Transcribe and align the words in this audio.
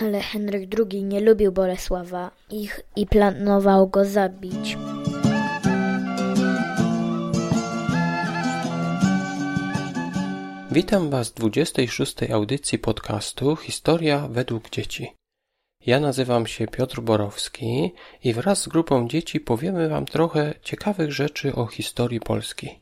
Ale 0.00 0.20
Henryk 0.20 0.70
II 0.78 1.04
nie 1.04 1.20
lubił 1.20 1.52
Bolesława 1.52 2.30
ich 2.50 2.80
i 2.96 3.06
planował 3.06 3.88
go 3.88 4.04
zabić. 4.04 4.76
Witam 10.70 11.10
Was 11.10 11.30
w 11.30 11.34
26. 11.34 12.30
audycji 12.32 12.78
podcastu 12.78 13.56
Historia 13.56 14.28
według 14.28 14.70
dzieci. 14.70 15.12
Ja 15.86 16.00
nazywam 16.00 16.46
się 16.46 16.66
Piotr 16.66 17.00
Borowski 17.00 17.92
i 18.24 18.34
wraz 18.34 18.62
z 18.62 18.68
grupą 18.68 19.08
dzieci 19.08 19.40
powiemy 19.40 19.88
Wam 19.88 20.06
trochę 20.06 20.54
ciekawych 20.62 21.12
rzeczy 21.12 21.54
o 21.54 21.66
historii 21.66 22.20
Polski. 22.20 22.80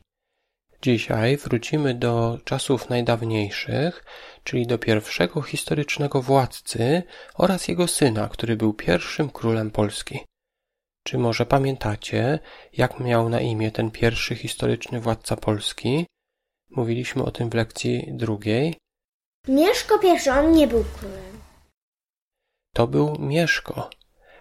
Dzisiaj 0.81 1.37
wrócimy 1.37 1.93
do 1.93 2.39
czasów 2.45 2.89
najdawniejszych, 2.89 4.05
czyli 4.43 4.67
do 4.67 4.77
pierwszego 4.77 5.41
historycznego 5.41 6.21
władcy 6.21 7.03
oraz 7.35 7.67
jego 7.67 7.87
syna, 7.87 8.29
który 8.29 8.55
był 8.55 8.73
pierwszym 8.73 9.29
królem 9.29 9.71
Polski. 9.71 10.19
Czy 11.03 11.17
może 11.17 11.45
pamiętacie, 11.45 12.39
jak 12.73 12.99
miał 12.99 13.29
na 13.29 13.41
imię 13.41 13.71
ten 13.71 13.91
pierwszy 13.91 14.35
historyczny 14.35 14.99
władca 14.99 15.35
Polski? 15.35 16.05
Mówiliśmy 16.69 17.23
o 17.23 17.31
tym 17.31 17.49
w 17.49 17.53
lekcji 17.53 18.09
drugiej. 18.11 18.77
Mieszko 19.47 19.99
I, 20.03 20.29
on 20.29 20.51
nie 20.51 20.67
był 20.67 20.83
królem. 20.99 21.41
To 22.75 22.87
był 22.87 23.15
Mieszko. 23.19 23.89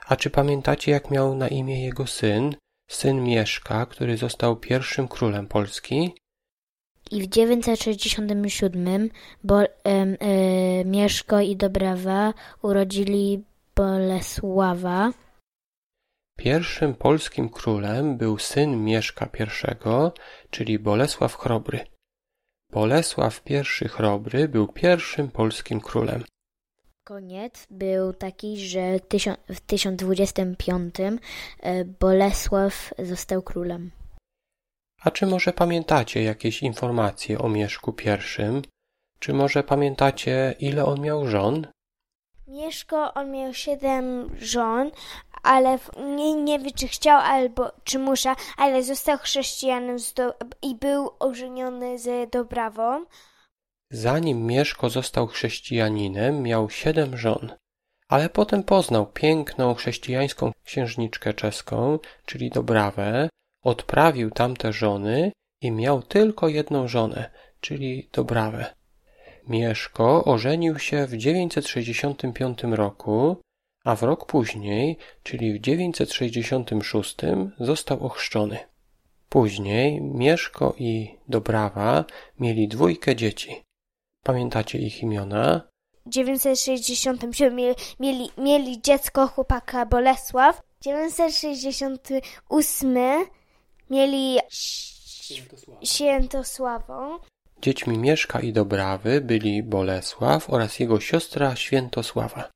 A 0.07 0.17
czy 0.17 0.31
pamiętacie, 0.31 0.93
jak 0.93 1.11
miał 1.11 1.35
na 1.35 1.49
imię 1.49 1.85
jego 1.85 2.07
syn, 2.07 2.57
syn 2.91 3.25
Mieszka, 3.25 3.87
który 3.87 4.17
został 4.17 4.57
pierwszym 4.57 5.09
królem 5.09 5.47
Polski? 5.47 6.15
I 7.11 7.23
w 7.23 7.27
967 7.27 9.11
bo, 9.45 9.63
e, 9.63 9.69
e, 9.85 10.85
Mieszko 10.85 11.41
i 11.41 11.57
Dobrawa 11.57 12.35
urodzili 12.63 13.45
Bolesława. 13.77 15.13
Pierwszym 16.39 16.95
polskim 16.95 17.49
królem 17.49 18.17
był 18.17 18.39
syn 18.39 18.85
Mieszka 18.85 19.29
I, 19.41 20.11
czyli 20.51 20.79
Bolesław 20.79 21.37
Chrobry. 21.37 21.81
Bolesław 22.73 23.43
I 23.51 23.89
Chrobry 23.89 24.49
był 24.49 24.69
pierwszym 24.69 25.31
polskim 25.31 25.81
królem. 25.81 26.25
Koniec 27.05 27.67
był 27.71 28.13
taki, 28.13 28.57
że 28.57 28.99
w 29.49 29.61
1025 29.61 30.95
e, 31.01 31.85
Bolesław 31.85 32.95
został 32.99 33.43
królem. 33.43 33.91
A 35.09 35.11
czy 35.11 35.27
może 35.27 35.53
pamiętacie 35.53 36.23
jakieś 36.23 36.63
informacje 36.63 37.39
o 37.39 37.49
Mieszku 37.49 37.95
I? 38.05 38.63
Czy 39.19 39.33
może 39.33 39.63
pamiętacie, 39.63 40.55
ile 40.61 40.85
on 40.85 41.01
miał 41.01 41.27
żon? 41.27 41.67
Mieszko, 42.47 43.15
on 43.15 43.31
miał 43.31 43.55
siedem 43.55 44.31
żon, 44.41 44.91
ale 45.43 45.79
nie, 46.17 46.35
nie 46.35 46.59
wie, 46.59 46.71
czy 46.73 46.89
chciał 46.89 47.21
albo 47.21 47.73
czy 47.85 47.99
musiał, 47.99 48.35
ale 48.57 48.83
został 48.83 49.19
chrześcijanem 49.19 49.97
i 50.63 50.75
był 50.75 51.11
ożeniony 51.19 51.99
z 51.99 52.31
Dobrawą. 52.31 53.05
Zanim 53.91 54.47
Mieszko 54.47 54.91
został 54.91 55.27
chrześcijaninem, 55.27 56.43
miał 56.43 56.71
siedem 56.71 57.17
żon, 57.17 57.53
ale 58.09 58.29
potem 58.29 58.63
poznał 58.63 59.07
piękną 59.07 59.75
chrześcijańską 59.75 60.53
księżniczkę 60.65 61.35
czeską, 61.35 61.99
czyli 62.27 62.51
Dobrawę, 62.51 63.29
odprawił 63.69 64.31
tamte 64.31 64.73
żony 64.73 65.33
i 65.63 65.71
miał 65.71 66.03
tylko 66.03 66.49
jedną 66.49 66.89
żonę, 66.89 67.31
czyli 67.61 68.09
Dobrawę. 68.13 68.75
Mieszko 69.49 70.25
ożenił 70.25 70.79
się 70.79 71.07
w 71.07 71.17
965 71.17 72.63
roku, 72.63 73.37
a 73.85 73.97
w 73.97 74.03
rok 74.03 74.27
później, 74.27 74.97
czyli 75.23 75.53
w 75.53 75.61
966, 75.61 77.17
został 77.61 78.07
ochrzczony. 78.07 78.59
Później 79.29 80.03
Mieszko 80.03 80.75
i 80.79 81.17
Dobrawa 81.29 82.05
mieli 82.41 82.69
dwójkę 82.69 83.17
dzieci. 83.17 83.63
Pamiętacie 84.25 84.79
ich 84.79 85.03
imiona? 85.03 85.69
W 86.07 86.11
967 86.11 87.57
mieli, 88.01 88.29
mieli, 88.39 88.83
dziecko 88.83 89.27
chłopaka 89.27 89.87
Bolesław. 89.87 90.63
968 90.81 92.99
mieli 93.91 94.39
Świętosławą. 95.85 97.19
Dziećmi 97.63 97.99
Mieszka 97.99 98.41
i 98.41 98.53
Dobrawy 98.53 99.21
byli 99.21 99.63
Bolesław 99.63 100.51
oraz 100.51 100.79
jego 100.79 101.01
siostra 101.01 101.57
Świętosława. 101.57 102.51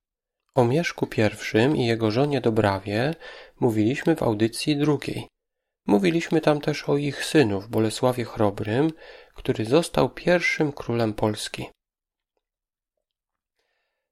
O 0.54 0.64
Mieszku 0.64 1.08
I 1.16 1.80
i 1.80 1.86
jego 1.86 2.10
żonie 2.10 2.40
Dobrawie 2.40 3.14
mówiliśmy 3.60 4.16
w 4.16 4.22
audycji 4.22 4.76
drugiej. 4.76 5.28
Mówiliśmy 5.86 6.40
tam 6.40 6.60
też 6.60 6.88
o 6.88 6.96
ich 6.96 7.24
synów 7.24 7.68
Bolesławie 7.68 8.24
Chrobrym, 8.24 8.92
który 9.34 9.64
został 9.64 10.10
pierwszym 10.10 10.72
królem 10.72 11.14
Polski. 11.14 11.70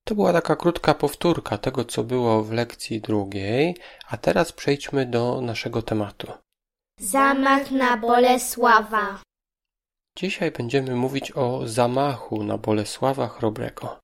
To 0.05 0.15
była 0.15 0.33
taka 0.33 0.57
krótka 0.57 0.95
powtórka 0.95 1.59
tego, 1.59 1.85
co 1.85 2.05
było 2.05 2.43
w 2.43 2.53
lekcji 2.53 3.01
drugiej, 3.01 3.77
a 4.09 4.17
teraz 4.17 4.53
przejdźmy 4.53 5.07
do 5.07 5.41
naszego 5.41 5.83
tematu. 5.83 6.33
Zamach 7.01 7.71
na 7.71 7.97
Bolesława. 7.97 9.23
Dzisiaj 10.17 10.51
będziemy 10.51 10.95
mówić 10.95 11.33
o 11.33 11.69
zamachu 11.69 12.43
na 12.45 12.59
Bolesława 12.59 13.29
Chrobrego. 13.29 13.99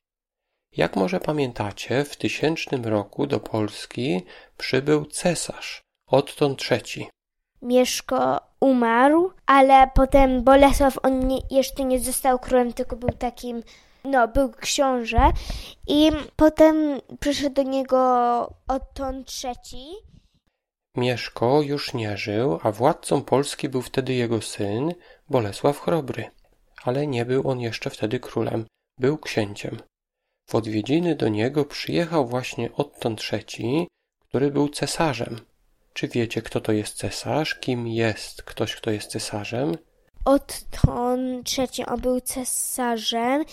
Jak 0.76 0.96
może 0.96 1.20
pamiętacie, 1.20 2.04
w 2.04 2.16
tysięcznym 2.16 2.84
roku 2.84 3.26
do 3.26 3.40
Polski 3.40 4.22
przybył 4.56 5.04
cesarz, 5.04 5.82
Otton 6.06 6.56
III. 6.70 7.08
Mieszko 7.62 8.40
umarł, 8.60 9.32
ale 9.46 9.90
potem 9.94 10.44
Bolesław, 10.44 10.98
on 11.02 11.28
nie, 11.28 11.38
jeszcze 11.50 11.84
nie 11.84 12.00
został 12.00 12.38
królem, 12.38 12.72
tylko 12.72 12.96
był 12.96 13.10
takim, 13.10 13.62
no, 14.04 14.28
był 14.28 14.50
książę 14.50 15.32
i 15.86 16.10
potem 16.36 17.00
przyszedł 17.20 17.54
do 17.54 17.62
niego 17.62 17.98
Otton 18.68 19.24
III. 19.44 20.16
Mieszko 20.96 21.62
już 21.62 21.94
nie 21.94 22.16
żył, 22.16 22.58
a 22.62 22.72
władcą 22.72 23.22
Polski 23.22 23.68
był 23.68 23.82
wtedy 23.82 24.14
jego 24.14 24.42
syn, 24.42 24.94
Bolesław 25.28 25.80
Chrobry. 25.80 26.30
Ale 26.84 27.06
nie 27.06 27.24
był 27.24 27.50
on 27.50 27.60
jeszcze 27.60 27.90
wtedy 27.90 28.20
królem, 28.20 28.66
był 28.98 29.18
księciem. 29.18 29.78
W 30.48 30.54
odwiedziny 30.54 31.14
do 31.14 31.28
niego 31.28 31.64
przyjechał 31.64 32.26
właśnie 32.26 32.72
Otton 32.72 33.16
III, 33.32 33.88
który 34.28 34.50
był 34.50 34.68
cesarzem. 34.68 35.40
Czy 35.92 36.08
wiecie, 36.08 36.42
kto 36.42 36.60
to 36.60 36.72
jest 36.72 36.96
cesarz? 36.96 37.54
Kim 37.54 37.88
jest 37.88 38.42
ktoś, 38.42 38.76
kto 38.76 38.90
jest 38.90 39.10
cesarzem? 39.10 39.76
Otton 40.24 41.42
III, 41.58 41.86
on 41.86 42.00
był 42.00 42.20
cesarzem 42.20 43.44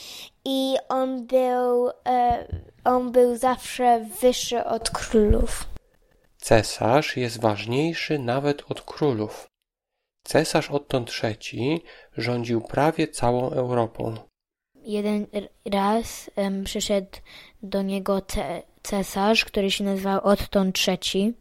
i 0.45 0.75
on 0.89 1.27
był, 1.27 1.89
e, 2.05 2.47
on 2.83 3.11
był 3.11 3.37
zawsze 3.37 4.05
wyższy 4.21 4.65
od 4.65 4.89
królów. 4.89 5.72
Cesarz 6.43 7.17
jest 7.17 7.41
ważniejszy 7.41 8.19
nawet 8.19 8.71
od 8.71 8.81
królów. 8.81 9.47
Cesarz 10.23 10.71
Otton 10.71 11.05
III 11.23 11.81
rządził 12.17 12.61
prawie 12.61 13.07
całą 13.07 13.51
Europą. 13.51 14.15
Jeden 14.75 15.27
raz 15.65 16.31
przyszedł 16.65 17.17
do 17.61 17.81
niego 17.81 18.21
cesarz, 18.83 19.45
który 19.45 19.71
się 19.71 19.83
nazywał 19.83 20.21
Otton 20.23 20.71
III 20.87 21.33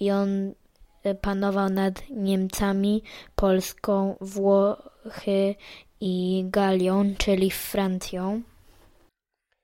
i 0.00 0.10
on 0.10 0.54
e, 1.02 1.14
panował 1.14 1.70
nad 1.70 2.10
Niemcami, 2.10 3.02
Polską, 3.34 4.16
Włochy 4.20 5.54
i 6.00 6.44
Galią, 6.46 7.14
czyli 7.18 7.50
Francją. 7.50 8.42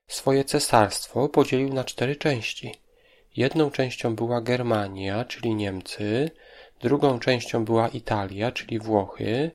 Swoje 0.07 0.43
cesarstwo 0.43 1.29
podzielił 1.29 1.73
na 1.73 1.83
cztery 1.83 2.15
części. 2.15 2.88
Jedną 3.39 3.71
częścią 3.71 4.15
była 4.15 4.41
Germania, 4.41 5.25
czyli 5.25 5.55
Niemcy, 5.55 6.31
drugą 6.81 7.19
częścią 7.19 7.65
była 7.65 7.87
Italia, 7.87 8.51
czyli 8.51 8.79
Włochy, 8.79 9.51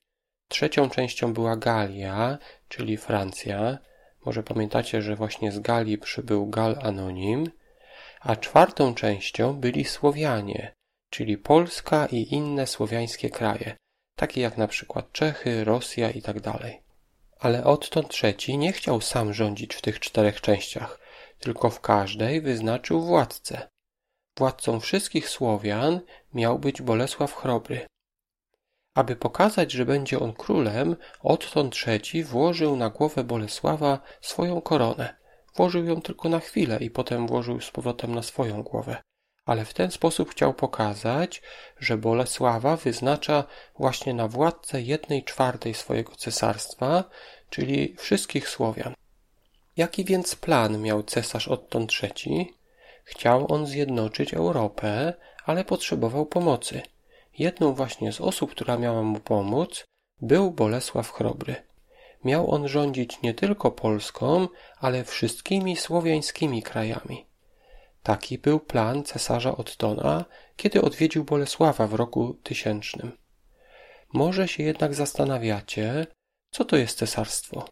trzecią 0.49 0.89
częścią 0.89 1.33
była 1.33 1.55
Galia, 1.55 2.37
czyli 2.67 2.97
Francja. 2.97 3.77
Może 4.25 4.43
pamiętacie, 4.43 5.01
że 5.01 5.15
właśnie 5.15 5.51
z 5.51 5.59
Galii 5.59 5.97
przybył 5.97 6.47
Gal 6.47 6.79
Anonim, 6.81 7.51
a 8.19 8.35
czwartą 8.35 8.95
częścią 8.95 9.53
byli 9.53 9.85
Słowianie, 9.85 10.73
czyli 11.09 11.37
Polska 11.37 12.05
i 12.05 12.33
inne 12.33 12.67
słowiańskie 12.67 13.29
kraje, 13.29 13.77
takie 14.15 14.41
jak 14.41 14.57
na 14.57 14.67
przykład 14.67 15.11
Czechy, 15.11 15.63
Rosja 15.63 16.11
itd. 16.11 16.41
Tak 16.41 16.61
Ale 17.39 17.63
odtąd 17.63 18.09
trzeci 18.09 18.57
nie 18.57 18.73
chciał 18.73 19.01
sam 19.01 19.33
rządzić 19.33 19.75
w 19.75 19.81
tych 19.81 19.99
czterech 19.99 20.41
częściach, 20.41 20.99
tylko 21.39 21.69
w 21.69 21.81
każdej 21.81 22.41
wyznaczył 22.41 23.01
władcę. 23.01 23.74
Władcą 24.37 24.79
wszystkich 24.79 25.29
Słowian 25.29 25.99
miał 26.33 26.59
być 26.59 26.81
Bolesław 26.81 27.35
Chrobry. 27.35 27.85
Aby 28.93 29.15
pokazać, 29.15 29.71
że 29.71 29.85
będzie 29.85 30.19
on 30.19 30.33
królem, 30.33 30.95
odtąd 31.21 31.73
trzeci 31.73 32.23
włożył 32.23 32.75
na 32.75 32.89
głowę 32.89 33.23
Bolesława 33.23 33.99
swoją 34.21 34.61
koronę, 34.61 35.15
włożył 35.55 35.85
ją 35.85 36.01
tylko 36.01 36.29
na 36.29 36.39
chwilę 36.39 36.77
i 36.81 36.89
potem 36.89 37.27
włożył 37.27 37.61
z 37.61 37.71
powrotem 37.71 38.15
na 38.15 38.23
swoją 38.23 38.63
głowę. 38.63 39.01
Ale 39.45 39.65
w 39.65 39.73
ten 39.73 39.91
sposób 39.91 40.29
chciał 40.29 40.53
pokazać, 40.53 41.41
że 41.79 41.97
Bolesława 41.97 42.77
wyznacza 42.77 43.43
właśnie 43.79 44.13
na 44.13 44.27
władcę 44.27 44.81
jednej 44.81 45.23
czwartej 45.23 45.73
swojego 45.73 46.15
cesarstwa, 46.15 47.03
czyli 47.49 47.95
wszystkich 47.97 48.49
Słowian. 48.49 48.93
Jaki 49.77 50.05
więc 50.05 50.35
plan 50.35 50.81
miał 50.81 51.03
cesarz 51.03 51.47
Otton 51.47 51.87
III? 52.03 52.64
Chciał 53.05 53.53
on 53.53 53.65
zjednoczyć 53.65 54.33
Europę, 54.33 55.13
ale 55.45 55.65
potrzebował 55.65 56.25
pomocy. 56.25 56.81
Jedną 57.37 57.73
właśnie 57.73 58.11
z 58.11 58.21
osób, 58.21 58.51
która 58.51 58.77
miała 58.77 59.03
mu 59.03 59.19
pomóc, 59.19 59.85
był 60.21 60.51
Bolesław 60.51 61.11
Chrobry. 61.11 61.55
Miał 62.23 62.51
on 62.51 62.67
rządzić 62.67 63.21
nie 63.21 63.33
tylko 63.33 63.71
Polską, 63.71 64.47
ale 64.77 65.03
wszystkimi 65.03 65.75
słowiańskimi 65.75 66.63
krajami. 66.63 67.25
Taki 68.03 68.37
był 68.37 68.59
plan 68.59 69.03
cesarza 69.03 69.57
Ottona, 69.57 70.25
kiedy 70.55 70.81
odwiedził 70.81 71.23
Bolesława 71.23 71.87
w 71.87 71.93
roku 71.93 72.33
tysięcznym. 72.33 73.17
Może 74.13 74.47
się 74.47 74.63
jednak 74.63 74.93
zastanawiacie, 74.93 76.07
co 76.51 76.65
to 76.65 76.77
jest 76.77 76.97
cesarstwo? 76.97 77.67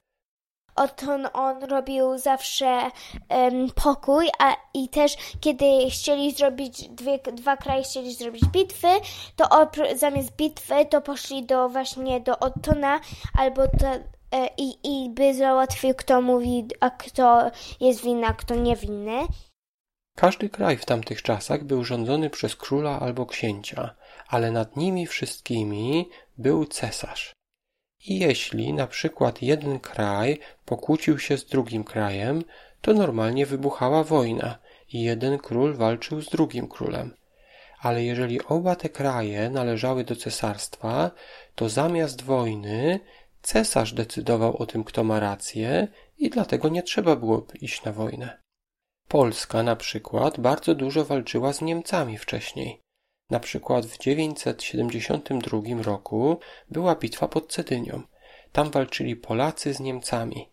Oton 0.76 1.28
on 1.34 1.64
robił 1.64 2.18
zawsze 2.18 2.92
um, 3.30 3.70
pokój, 3.84 4.30
a 4.40 4.56
i 4.74 4.90
też 4.90 5.16
kiedy 5.40 5.66
chcieli 5.90 6.32
zrobić, 6.32 6.90
dwie, 6.90 7.20
dwa 7.34 7.58
kraje 7.58 7.84
chcieli 7.84 8.14
zrobić 8.14 8.46
bitwy, 8.46 8.88
to 9.36 9.46
opr- 9.46 9.98
zamiast 9.98 10.36
bitwy 10.36 10.86
to 10.86 11.02
poszli 11.02 11.46
do 11.46 11.70
właśnie 11.70 12.20
do 12.20 12.40
Otona 12.40 13.00
albo 13.38 13.68
to, 13.68 13.88
e, 14.32 14.50
i, 14.58 14.78
i 14.84 15.10
by 15.10 15.34
załatwił 15.34 15.94
kto 15.96 16.22
mówi, 16.22 16.68
a 16.80 16.90
kto 16.90 17.52
jest 17.80 18.04
winny, 18.04 18.28
a 18.28 18.34
kto 18.34 18.56
niewinny. 18.56 19.28
Każdy 20.16 20.50
kraj 20.50 20.78
w 20.78 20.86
tamtych 20.86 21.22
czasach 21.22 21.64
był 21.64 21.84
rządzony 21.84 22.30
przez 22.30 22.56
króla 22.56 23.00
albo 23.00 23.26
księcia, 23.26 23.96
ale 24.28 24.52
nad 24.52 24.76
nimi 24.78 25.08
wszystkimi 25.08 26.10
był 26.38 26.66
cesarz. 26.66 27.34
I 28.06 28.20
jeśli 28.20 28.74
na 28.74 28.88
przykład 28.88 29.42
jeden 29.42 29.80
kraj 29.80 30.40
pokłócił 30.66 31.20
się 31.20 31.38
z 31.38 31.46
drugim 31.46 31.84
krajem, 31.84 32.44
to 32.82 32.94
normalnie 32.94 33.46
wybuchała 33.46 34.04
wojna 34.04 34.60
i 34.94 35.02
jeden 35.02 35.38
król 35.38 35.74
walczył 35.74 36.22
z 36.22 36.30
drugim 36.30 36.68
królem. 36.68 37.16
Ale 37.80 38.04
jeżeli 38.04 38.44
oba 38.44 38.76
te 38.76 38.90
kraje 38.90 39.50
należały 39.50 40.04
do 40.04 40.16
cesarstwa, 40.16 41.12
to 41.56 41.70
zamiast 41.70 42.22
wojny 42.22 43.00
cesarz 43.42 43.94
decydował 43.94 44.58
o 44.58 44.66
tym, 44.66 44.84
kto 44.84 45.04
ma 45.04 45.20
rację 45.20 45.88
i 46.18 46.30
dlatego 46.30 46.70
nie 46.70 46.84
trzeba 46.84 47.16
było 47.16 47.48
iść 47.62 47.84
na 47.84 47.92
wojnę. 47.92 48.40
Polska 49.08 49.64
na 49.64 49.76
przykład 49.76 50.40
bardzo 50.40 50.76
dużo 50.76 51.06
walczyła 51.06 51.54
z 51.54 51.62
Niemcami 51.62 52.18
wcześniej. 52.18 52.83
Na 53.30 53.40
przykład 53.40 53.86
w 53.86 53.98
972 53.98 55.84
roku 55.84 56.40
była 56.72 56.96
bitwa 56.96 57.28
pod 57.28 57.52
Cedynią. 57.52 58.02
Tam 58.52 58.72
walczyli 58.72 59.16
Polacy 59.16 59.74
z 59.74 59.80
Niemcami. 59.80 60.50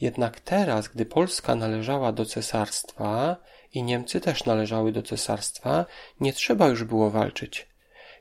Jednak 0.00 0.40
teraz, 0.40 0.88
gdy 0.88 1.06
Polska 1.06 1.54
należała 1.54 2.12
do 2.12 2.26
cesarstwa 2.26 3.36
i 3.74 3.82
Niemcy 3.82 4.20
też 4.20 4.44
należały 4.44 4.92
do 4.92 5.02
cesarstwa, 5.02 5.86
nie 6.20 6.32
trzeba 6.32 6.68
już 6.68 6.84
było 6.84 7.10
walczyć. 7.10 7.68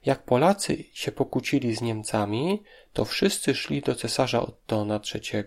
Jak 0.06 0.24
Polacy 0.24 0.84
się 0.94 1.12
pokłócili 1.12 1.76
z 1.76 1.82
Niemcami, 1.82 2.64
to 2.94 3.06
wszyscy 3.06 3.56
szli 3.56 3.82
do 3.82 3.96
cesarza 3.96 4.42
Ottona 4.42 5.00
III 5.16 5.44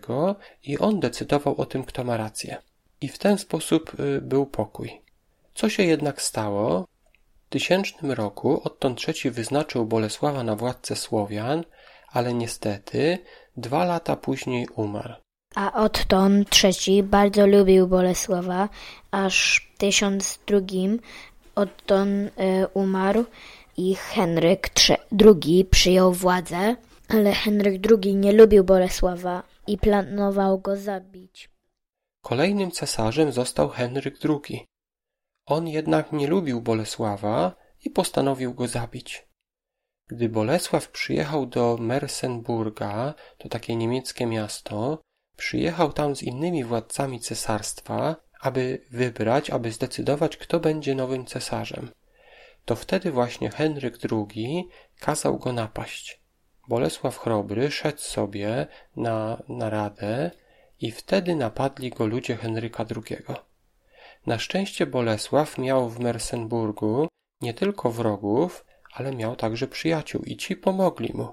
i 0.63 0.77
on 0.77 0.99
decydował 0.99 1.61
o 1.61 1.65
tym, 1.65 1.83
kto 1.83 2.03
ma 2.03 2.17
rację. 2.17 2.57
I 3.01 3.07
w 3.07 3.17
ten 3.17 3.37
sposób 3.37 3.99
y, 3.99 4.21
był 4.21 4.45
pokój. 4.45 5.01
Co 5.55 5.69
się 5.69 5.83
jednak 5.83 6.21
stało? 6.21 6.87
W 7.55 7.57
tysięcznym 7.57 8.11
roku 8.11 8.61
Otton 8.63 8.95
III 9.07 9.31
wyznaczył 9.31 9.85
Bolesława 9.85 10.43
na 10.43 10.55
władcę 10.55 10.95
Słowian, 10.95 11.63
ale 12.11 12.33
niestety 12.33 13.17
dwa 13.57 13.85
lata 13.85 14.15
później 14.15 14.67
umarł. 14.75 15.13
A 15.55 15.83
Otton 15.83 16.45
III 16.63 17.03
bardzo 17.03 17.47
lubił 17.47 17.87
Bolesława, 17.87 18.69
aż 19.11 19.67
w 19.73 19.77
1002 19.77 20.59
Otton 21.55 22.09
y, 22.09 22.31
umarł 22.73 23.25
i 23.77 23.95
Henryk 23.95 24.69
II 25.25 25.65
przyjął 25.65 26.13
władzę, 26.13 26.75
ale 27.09 27.31
Henryk 27.33 27.81
II 27.91 28.15
nie 28.15 28.31
lubił 28.31 28.63
Bolesława 28.63 29.43
i 29.67 29.77
planował 29.77 30.59
go 30.59 30.77
zabić. 30.77 31.49
Kolejnym 32.21 32.71
cesarzem 32.71 33.31
został 33.31 33.69
Henryk 33.69 34.15
II. 34.23 34.65
On 35.45 35.67
jednak 35.67 36.11
nie 36.11 36.27
lubił 36.27 36.61
Bolesława 36.61 37.55
i 37.85 37.89
postanowił 37.89 38.53
go 38.53 38.67
zabić. 38.67 39.27
Gdy 40.07 40.29
Bolesław 40.29 40.89
przyjechał 40.89 41.45
do 41.45 41.77
Mersenburga, 41.79 43.13
to 43.37 43.49
takie 43.49 43.75
niemieckie 43.75 44.25
miasto, 44.25 45.01
przyjechał 45.37 45.93
tam 45.93 46.15
z 46.15 46.23
innymi 46.23 46.63
władcami 46.63 47.19
cesarstwa, 47.19 48.15
aby 48.41 48.85
wybrać, 48.91 49.49
aby 49.49 49.71
zdecydować, 49.71 50.37
kto 50.37 50.59
będzie 50.59 50.95
nowym 50.95 51.25
cesarzem. 51.25 51.91
To 52.65 52.75
wtedy 52.75 53.11
właśnie 53.11 53.49
Henryk 53.49 53.97
II 54.11 54.69
kazał 54.99 55.37
go 55.37 55.53
napaść. 55.53 56.21
Bolesław 56.69 57.17
Chrobry 57.17 57.71
szedł 57.71 58.01
sobie 58.01 58.67
na 58.95 59.43
naradę 59.49 60.31
i 60.79 60.91
wtedy 60.91 61.35
napadli 61.35 61.89
go 61.89 62.05
ludzie 62.05 62.35
Henryka 62.35 62.85
II. 62.95 63.17
Na 64.25 64.39
szczęście 64.39 64.85
Bolesław 64.85 65.57
miał 65.57 65.89
w 65.89 65.99
Mersenburgu 65.99 67.07
nie 67.41 67.53
tylko 67.53 67.91
wrogów, 67.91 68.65
ale 68.93 69.15
miał 69.15 69.35
także 69.35 69.67
przyjaciół 69.67 70.21
i 70.21 70.37
ci 70.37 70.55
pomogli 70.55 71.13
mu. 71.13 71.27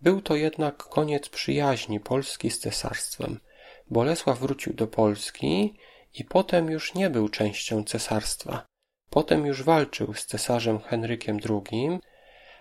Był 0.00 0.20
to 0.20 0.36
jednak 0.36 0.76
koniec 0.76 1.28
przyjaźni 1.28 2.00
Polski 2.00 2.50
z 2.50 2.58
cesarstwem. 2.58 3.40
Bolesław 3.90 4.38
wrócił 4.38 4.72
do 4.72 4.86
Polski 4.86 5.74
i 6.14 6.24
potem 6.24 6.70
już 6.70 6.94
nie 6.94 7.10
był 7.10 7.28
częścią 7.28 7.84
cesarstwa. 7.84 8.66
Potem 9.10 9.46
już 9.46 9.62
walczył 9.62 10.14
z 10.14 10.26
cesarzem 10.26 10.78
Henrykiem 10.78 11.38
II, 11.50 11.98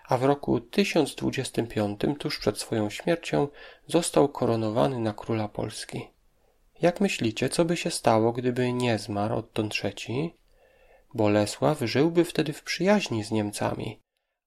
a 0.07 0.17
w 0.17 0.23
roku 0.23 0.59
1025, 0.59 2.01
tuż 2.19 2.39
przed 2.39 2.59
swoją 2.59 2.89
śmiercią, 2.89 3.47
został 3.87 4.29
koronowany 4.29 4.99
na 4.99 5.13
króla 5.13 5.47
Polski. 5.47 6.12
Jak 6.83 7.01
myślicie, 7.01 7.49
co 7.49 7.65
by 7.65 7.77
się 7.77 7.91
stało, 7.91 8.31
gdyby 8.31 8.73
nie 8.73 8.99
zmarł 8.99 9.35
Otton 9.35 9.69
III? 9.83 10.35
Bolesław 11.13 11.79
żyłby 11.79 12.25
wtedy 12.25 12.53
w 12.53 12.63
przyjaźni 12.63 13.23
z 13.23 13.31
Niemcami, 13.31 13.99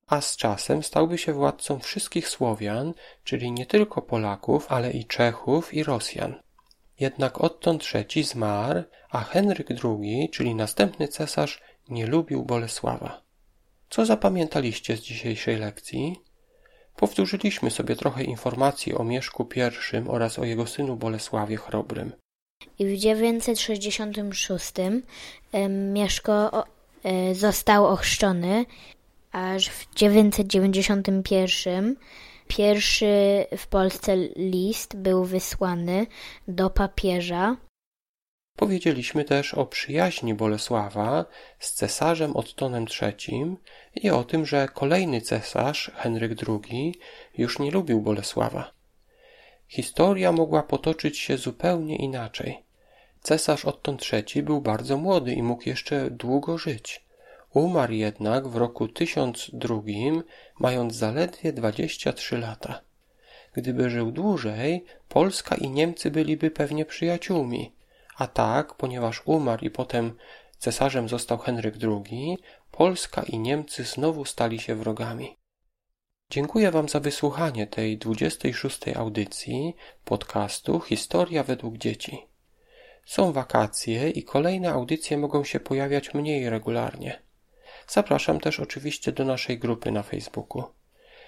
a 0.06 0.20
z 0.20 0.36
czasem 0.36 0.82
stałby 0.82 1.18
się 1.18 1.32
władcą 1.32 1.78
wszystkich 1.78 2.28
Słowian, 2.28 2.94
czyli 3.24 3.52
nie 3.52 3.66
tylko 3.66 4.02
Polaków, 4.02 4.66
ale 4.72 4.90
i 4.90 5.04
Czechów 5.04 5.74
i 5.74 5.82
Rosjan. 5.82 6.34
Jednak 7.00 7.40
Otton 7.40 7.78
III 7.94 8.24
zmarł, 8.24 8.82
a 9.10 9.20
Henryk 9.20 9.68
II, 9.84 10.30
czyli 10.32 10.54
następny 10.54 11.08
cesarz, 11.08 11.62
nie 11.88 12.06
lubił 12.06 12.44
Bolesława. 12.44 13.22
Co 13.90 14.06
zapamiętaliście 14.06 14.96
z 14.96 15.00
dzisiejszej 15.00 15.56
lekcji? 15.56 16.20
Powtórzyliśmy 16.96 17.70
sobie 17.70 17.96
trochę 17.96 18.24
informacji 18.24 18.94
o 18.94 19.04
Mieszku 19.04 19.48
I 19.56 20.08
oraz 20.08 20.38
o 20.38 20.44
jego 20.44 20.66
synu 20.66 20.96
Bolesławie 20.96 21.56
Chrobrym. 21.56 22.12
W 22.80 22.96
966 22.96 24.72
Mieszko 25.68 26.64
e, 27.04 27.34
został 27.34 27.86
ochrzczony, 27.86 28.64
aż 29.32 29.68
w 29.68 29.94
991 29.94 31.96
pierwszy 32.48 33.46
w 33.56 33.66
Polsce 33.66 34.16
list 34.36 34.96
był 34.96 35.24
wysłany 35.24 36.06
do 36.48 36.70
papieża. 36.70 37.56
Powiedzieliśmy 38.56 39.24
też 39.24 39.54
o 39.54 39.66
przyjaźni 39.66 40.34
Bolesława 40.34 41.24
z 41.58 41.72
cesarzem 41.72 42.36
Ottonem 42.36 42.86
III 43.02 43.56
i 43.94 44.10
o 44.10 44.24
tym, 44.24 44.46
że 44.46 44.68
kolejny 44.74 45.20
cesarz, 45.20 45.90
Henryk 45.94 46.32
II, 46.48 46.94
już 47.38 47.58
nie 47.58 47.70
lubił 47.70 48.00
Bolesława. 48.00 48.75
Historia 49.68 50.32
mogła 50.32 50.62
potoczyć 50.62 51.18
się 51.18 51.36
zupełnie 51.36 51.96
inaczej. 51.96 52.62
Cesarz 53.22 53.64
Otton 53.64 53.96
III 54.12 54.42
był 54.42 54.60
bardzo 54.60 54.96
młody 54.96 55.32
i 55.32 55.42
mógł 55.42 55.68
jeszcze 55.68 56.10
długo 56.10 56.58
żyć. 56.58 57.06
Umarł 57.52 57.92
jednak 57.92 58.48
w 58.48 58.56
roku 58.56 58.88
1002, 58.88 59.82
mając 60.58 60.94
zaledwie 60.94 61.52
23 61.52 62.38
lata. 62.38 62.80
Gdyby 63.52 63.90
żył 63.90 64.12
dłużej, 64.12 64.84
Polska 65.08 65.54
i 65.54 65.70
Niemcy 65.70 66.10
byliby 66.10 66.50
pewnie 66.50 66.84
przyjaciółmi. 66.84 67.72
A 68.16 68.26
tak, 68.26 68.74
ponieważ 68.74 69.22
umarł 69.24 69.64
i 69.64 69.70
potem 69.70 70.12
cesarzem 70.58 71.08
został 71.08 71.38
Henryk 71.38 71.74
II, 71.82 72.38
Polska 72.70 73.22
i 73.22 73.38
Niemcy 73.38 73.84
znowu 73.84 74.24
stali 74.24 74.60
się 74.60 74.74
wrogami. 74.74 75.36
Dziękuję 76.30 76.70
Wam 76.70 76.88
za 76.88 77.00
wysłuchanie 77.00 77.66
tej 77.66 77.98
26. 77.98 78.88
audycji 78.96 79.76
podcastu 80.04 80.80
Historia 80.80 81.42
według 81.42 81.78
dzieci. 81.78 82.26
Są 83.04 83.32
wakacje 83.32 84.10
i 84.10 84.22
kolejne 84.22 84.72
audycje 84.72 85.18
mogą 85.18 85.44
się 85.44 85.60
pojawiać 85.60 86.14
mniej 86.14 86.50
regularnie. 86.50 87.22
Zapraszam 87.88 88.40
też 88.40 88.60
oczywiście 88.60 89.12
do 89.12 89.24
naszej 89.24 89.58
grupy 89.58 89.92
na 89.92 90.02
Facebooku. 90.02 90.64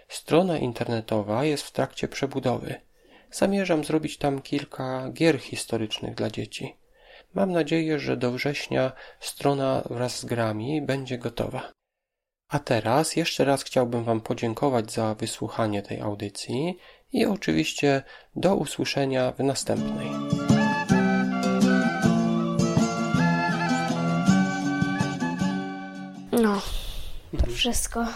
Strona 0.08 0.58
internetowa 0.58 1.44
jest 1.44 1.64
w 1.64 1.72
trakcie 1.72 2.08
przebudowy. 2.08 2.74
Zamierzam 3.30 3.84
zrobić 3.84 4.18
tam 4.18 4.42
kilka 4.42 5.10
gier 5.12 5.38
historycznych 5.38 6.14
dla 6.14 6.30
dzieci. 6.30 6.76
Mam 7.34 7.52
nadzieję, 7.52 7.98
że 7.98 8.16
do 8.16 8.32
września 8.32 8.92
strona 9.20 9.82
wraz 9.90 10.18
z 10.18 10.24
grami 10.24 10.82
będzie 10.82 11.18
gotowa. 11.18 11.77
A 12.48 12.58
teraz 12.58 13.16
jeszcze 13.16 13.44
raz 13.44 13.62
chciałbym 13.62 14.04
Wam 14.04 14.20
podziękować 14.20 14.92
za 14.92 15.14
wysłuchanie 15.14 15.82
tej 15.82 16.00
audycji 16.00 16.78
i 17.12 17.26
oczywiście 17.26 18.02
do 18.36 18.56
usłyszenia 18.56 19.32
w 19.32 19.38
następnej. 19.38 20.08
No, 26.32 26.62
to 27.38 27.46
wszystko. 27.46 28.06